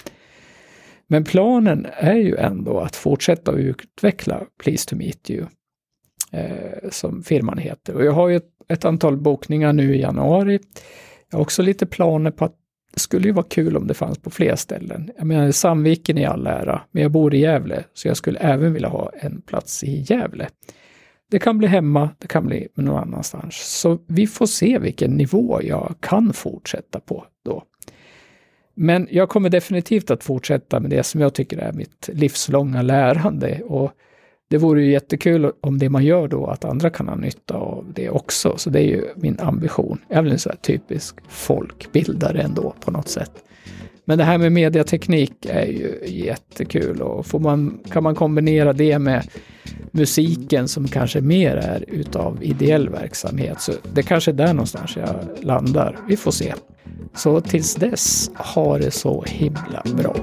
Men 1.07 1.25
planen 1.25 1.87
är 1.93 2.15
ju 2.15 2.37
ändå 2.37 2.81
att 2.81 2.97
fortsätta 2.97 3.53
utveckla 3.53 4.43
Please 4.63 4.89
to 4.89 4.97
meet 4.97 5.31
you, 5.31 5.47
eh, 6.35 6.91
som 6.91 7.23
firman 7.23 7.59
heter. 7.59 7.95
Och 7.95 8.05
jag 8.05 8.13
har 8.13 8.29
ju 8.29 8.37
ett, 8.37 8.49
ett, 8.69 8.85
antal 8.85 9.17
bokningar 9.17 9.73
nu 9.73 9.95
i 9.95 10.01
januari. 10.01 10.59
Jag 11.31 11.39
har 11.39 11.43
också 11.43 11.63
lite 11.63 11.87
planer 11.87 12.31
på 12.31 12.45
att 12.45 12.55
det 12.95 13.01
skulle 13.01 13.27
ju 13.27 13.33
vara 13.33 13.47
kul 13.49 13.77
om 13.77 13.87
det 13.87 13.95
fanns 13.95 14.19
på 14.19 14.31
fler 14.31 14.57
ställen. 14.57 15.11
Jag 15.19 15.27
menar, 15.27 15.51
Sandviken 15.51 16.19
i 16.19 16.25
all 16.25 16.47
ära, 16.47 16.83
men 16.91 17.03
jag 17.03 17.13
bor 17.13 17.35
i 17.35 17.39
Gävle, 17.39 17.85
så 17.95 18.09
jag 18.09 18.17
skulle 18.17 18.39
även 18.39 18.73
vilja 18.73 18.89
ha 18.89 19.11
en 19.21 19.41
plats 19.41 19.85
i 19.85 20.05
Gävle. 20.09 20.49
Det 21.31 21.39
kan 21.39 21.59
bli 21.59 21.69
hemma, 21.69 22.11
det 22.19 22.27
kan 22.27 22.47
bli 22.47 22.69
någon 22.75 22.99
annanstans. 22.99 23.81
Så 23.81 23.99
vi 24.07 24.27
får 24.27 24.47
se 24.47 24.79
vilken 24.79 25.11
nivå 25.11 25.61
jag 25.63 25.95
kan 26.01 26.33
fortsätta 26.33 27.01
på 27.01 27.25
då. 27.45 27.63
Men 28.75 29.09
jag 29.11 29.29
kommer 29.29 29.49
definitivt 29.51 30.11
att 30.11 30.25
fortsätta 30.25 30.81
med 30.81 30.91
det 30.91 31.03
som 31.03 31.21
jag 31.21 31.35
tycker 31.35 31.59
är 31.59 31.73
mitt 31.73 32.11
livslånga 32.13 32.83
lärande. 32.83 33.61
Och 33.65 33.93
det 34.55 34.59
vore 34.59 34.83
ju 34.83 34.93
jättekul 34.93 35.53
om 35.61 35.79
det 35.79 35.89
man 35.89 36.05
gör 36.05 36.29
då, 36.29 36.47
att 36.47 36.65
andra 36.65 36.91
kan 36.91 37.09
ha 37.09 37.17
nytta 37.17 37.55
av 37.55 37.93
det 37.95 38.11
också. 38.11 38.55
Så 38.57 38.71
det 38.71 38.81
är 38.81 38.87
ju 38.87 39.05
min 39.17 39.41
ambition. 39.41 39.99
Jag 40.09 40.19
är 40.19 40.23
väl 40.23 40.33
en 40.33 40.39
sån 40.39 40.51
här 40.51 40.59
typisk 40.59 41.17
folkbildare 41.29 42.43
ändå 42.43 42.75
på 42.81 42.91
något 42.91 43.09
sätt. 43.09 43.31
Men 44.05 44.19
det 44.19 44.25
här 44.25 44.39
med 44.39 44.53
mediateknik 44.53 45.47
är 45.47 45.67
ju 45.67 46.01
jättekul 46.07 47.03
och 47.03 47.27
får 47.27 47.39
man, 47.39 47.79
kan 47.91 48.03
man 48.03 48.15
kombinera 48.15 48.73
det 48.73 48.99
med 48.99 49.29
musiken 49.91 50.69
som 50.69 50.89
kanske 50.89 51.21
mer 51.21 51.57
är 51.57 51.85
utav 51.89 52.39
ideell 52.43 52.89
verksamhet 52.89 53.61
så 53.61 53.73
det 53.93 54.03
kanske 54.03 54.31
är 54.31 54.33
där 54.33 54.55
någonstans 54.55 54.97
jag 54.97 55.45
landar. 55.45 55.99
Vi 56.09 56.17
får 56.17 56.31
se. 56.31 56.55
Så 57.15 57.41
tills 57.41 57.75
dess, 57.75 58.31
ha 58.35 58.79
det 58.79 58.91
så 58.91 59.25
himla 59.27 59.83
bra. 59.97 60.17